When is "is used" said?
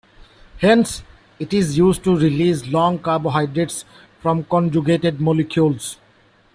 1.53-2.03